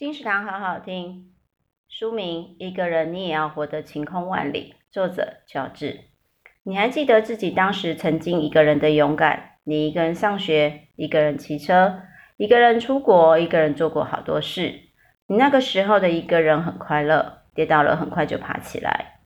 [0.00, 1.26] 金石堂好好听，
[1.86, 6.04] 书名《一个人你也要活得晴空万里》，作者乔治。
[6.62, 9.56] 你还记得自己当时曾经一个人的勇敢？
[9.62, 12.00] 你一个人上学，一个人骑车，
[12.38, 14.72] 一个人出国，一个人做过好多事。
[15.26, 19.20] 你那个时候的一个人很快乐，跌倒了很快就爬起来。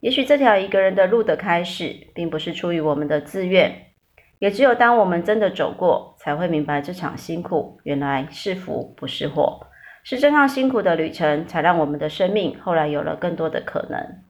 [0.00, 3.92] 也许这条一个人的路的开始，并不是出于我们的自愿，
[4.40, 9.68] 也只有当我们真的走过，才会明白这场辛苦原来是福不是祸。
[10.08, 14.22] 是这趟辛苦的旅程，才让我们的生命后来有了更多的可能。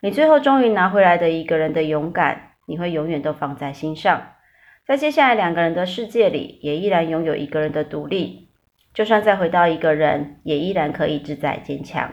[0.00, 4.20] 你最后终于拿回来的一个人的勇敢，你会永远都放在心上。
[4.84, 8.48] 在接下来两个人的世界里，也依然拥有一个人的独立。
[8.92, 12.12] 就算再回到一个人，也依然可以自在坚强。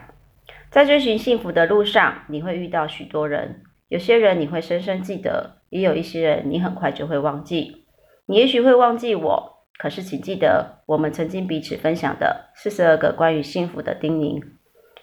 [0.69, 7.85] 在追寻幸福的路上，你会遇到许多人，有些人你会深深记得，也有一些人你很快就会忘记。
[8.27, 9.58] 你也许会忘记我。
[9.79, 14.43] 可是，请记得我们曾经彼此分享的四十二个关于幸福的叮咛。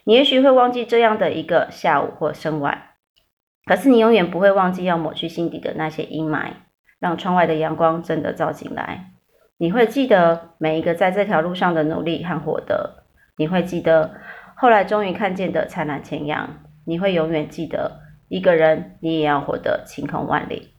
[0.04, 2.90] 你也许会忘记这样的一个下午或深晚，
[3.64, 6.50] 可是你永远不会忘记要抹去心底的那些阴霾，
[7.00, 9.12] 让窗外的阳光真的照进来。
[9.56, 13.04] 你会记得每一个在这条路上的努力和获得。
[13.38, 14.14] 你会记得
[14.54, 16.60] 后来终于看见的灿烂前阳。
[16.84, 20.75] 你会永远记得一个人，你也要活得晴空万里。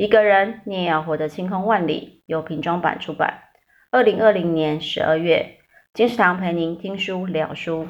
[0.00, 2.22] 一个人，你也要活得晴空万里。
[2.24, 3.42] 由平装版出版，
[3.90, 5.58] 二零二零年十二月，
[5.92, 7.86] 金石堂陪您听书聊书。